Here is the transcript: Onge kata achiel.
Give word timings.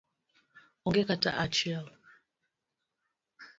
Onge 0.87 1.03
kata 1.09 1.31
achiel. 1.43 1.85